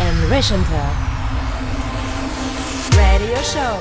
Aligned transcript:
and 0.00 0.16
Rechanter. 0.30 0.88
Radio 2.96 3.36
Show. 3.42 3.78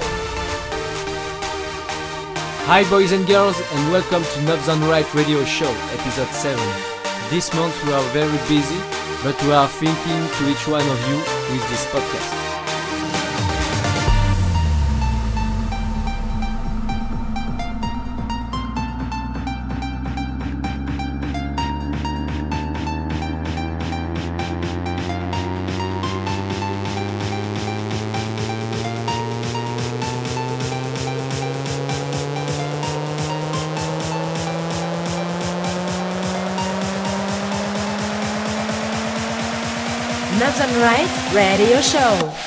Hi, 2.67 2.83
boys 2.89 3.11
and 3.11 3.25
girls, 3.25 3.57
and 3.59 3.91
welcome 3.91 4.23
to 4.23 4.41
Knobs 4.43 4.69
on 4.69 4.81
Right 4.89 5.07
Radio 5.13 5.43
Show, 5.45 5.71
episode 5.91 6.29
7. 6.29 6.57
This 7.29 7.53
month 7.53 7.75
we 7.85 7.93
are 7.93 8.03
very 8.11 8.37
busy, 8.47 8.79
but 9.23 9.41
we 9.43 9.51
are 9.51 9.67
thinking 9.67 10.21
to 10.37 10.49
each 10.49 10.67
one 10.67 10.87
of 10.87 10.99
you 11.09 11.17
with 11.51 11.69
this 11.69 11.85
podcast. 11.87 12.46
Radio 41.37 41.79
Show. 41.81 42.46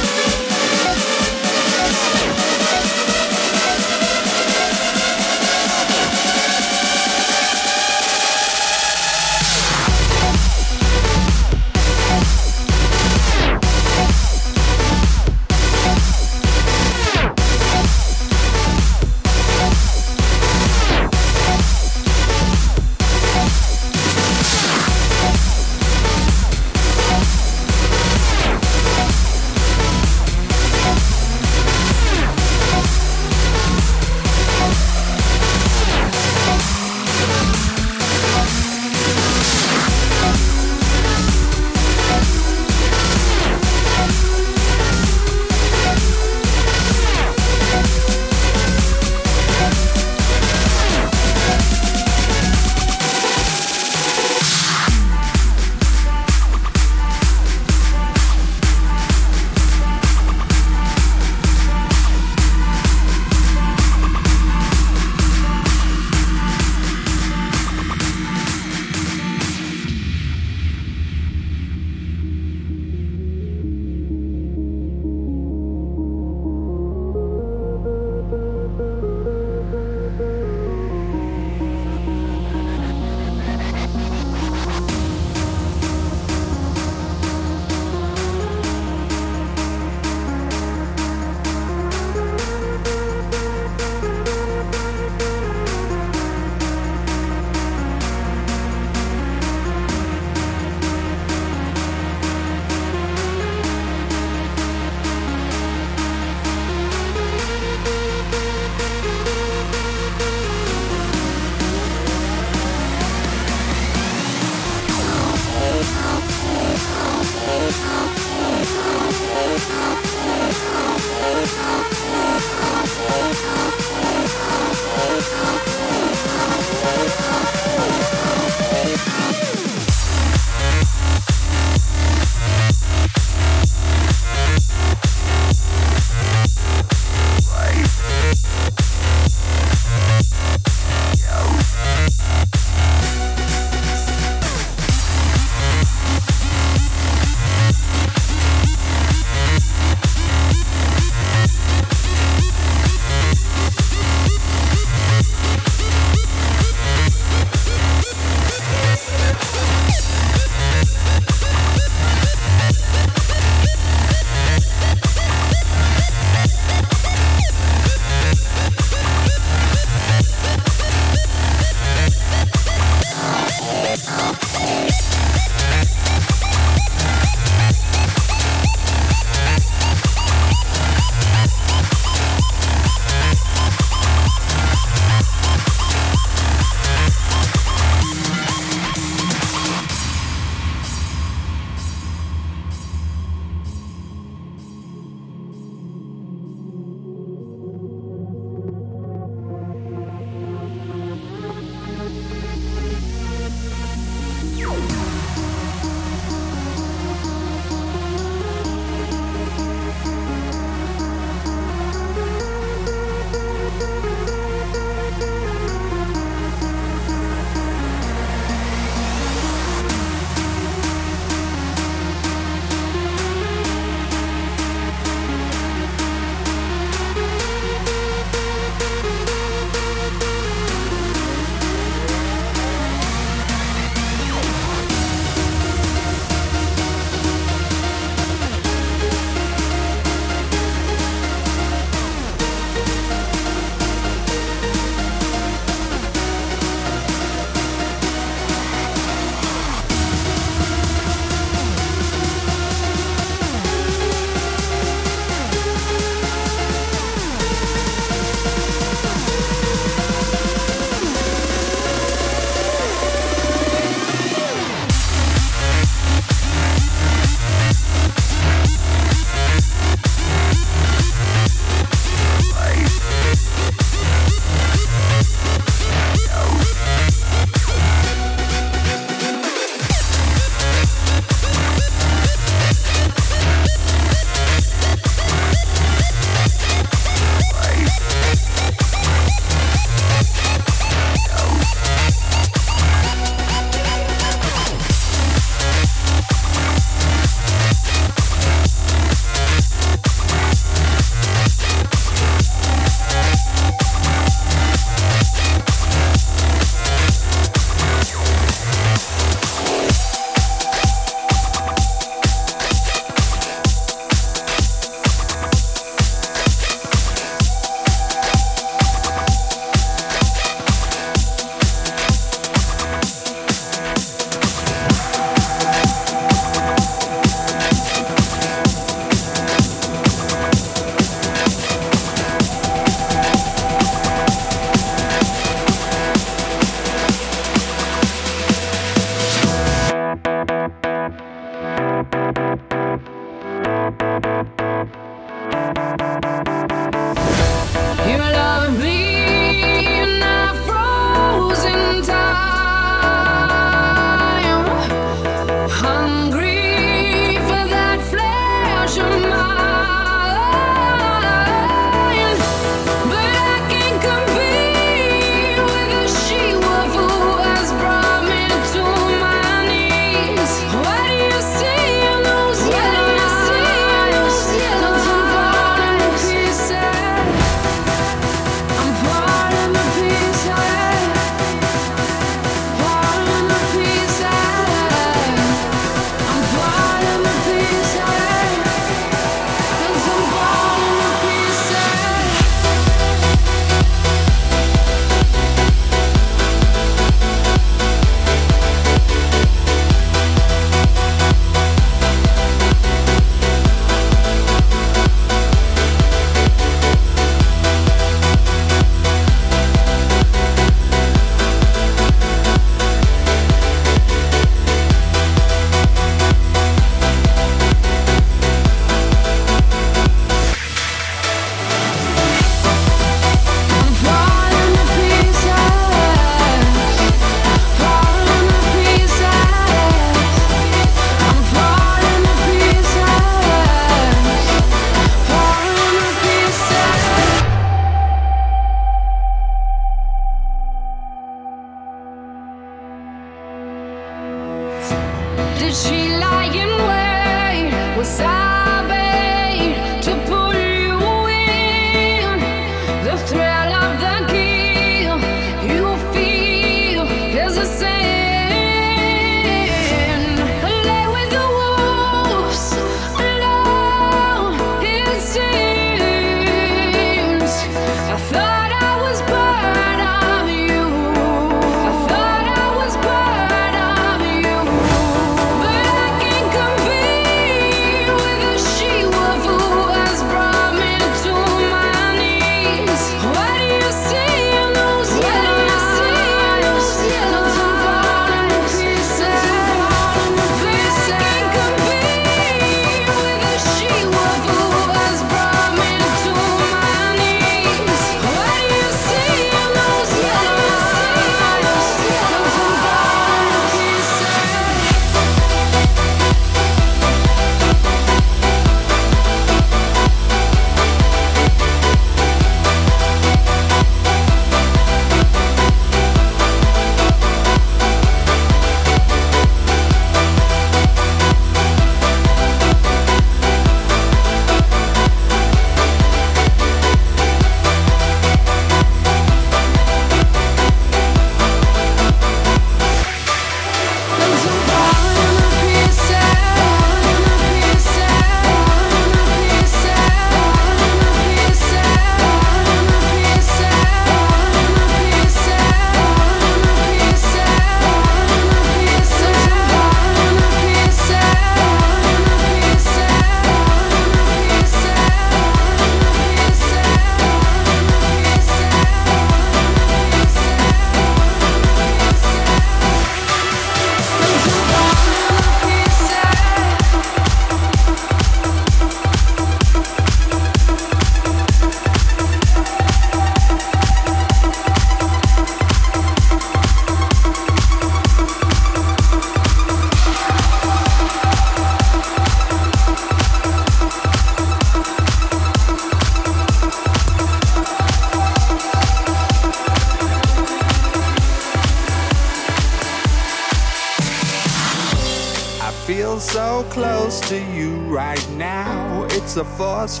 force. 599.86 600.00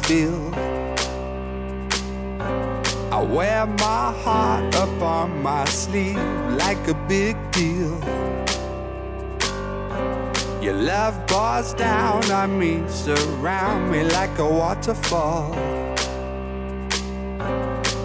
I 3.12 3.22
wear 3.22 3.66
my 3.66 4.12
heart 4.22 4.74
up 4.74 5.02
on 5.02 5.42
my 5.42 5.64
sleeve 5.66 6.16
like 6.58 6.88
a 6.88 6.94
big 7.08 7.36
deal. 7.52 7.98
Your 10.62 10.74
love 10.74 11.14
pours 11.26 11.74
down 11.74 12.30
on 12.30 12.58
me, 12.58 12.82
surround 12.88 13.90
me 13.90 14.04
like 14.04 14.38
a 14.38 14.48
waterfall. 14.48 15.52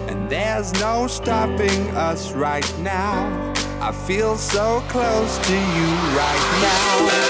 And 0.08 0.28
there's 0.28 0.72
no 0.74 1.06
stopping 1.06 1.88
us 1.96 2.32
right 2.32 2.78
now. 2.80 3.52
I 3.80 3.92
feel 3.92 4.36
so 4.36 4.82
close 4.88 5.38
to 5.38 5.54
you 5.54 5.88
right 6.14 6.58
now. 6.62 7.29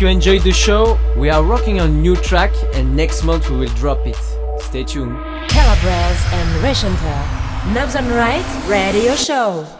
Hope 0.00 0.06
you 0.06 0.08
enjoyed 0.08 0.42
the 0.42 0.52
show. 0.52 0.98
We 1.14 1.28
are 1.28 1.46
working 1.46 1.78
on 1.78 2.00
new 2.00 2.16
track 2.16 2.52
and 2.72 2.96
next 2.96 3.22
month 3.22 3.50
we 3.50 3.56
will 3.58 3.74
drop 3.74 4.06
it. 4.06 4.16
Stay 4.58 4.82
tuned. 4.82 5.14
Calabres 5.48 6.20
and 6.32 6.64
Reshenter. 6.64 7.74
Knobs 7.74 7.96
on 7.96 8.08
Right 8.08 8.46
Radio 8.66 9.14
Show. 9.14 9.79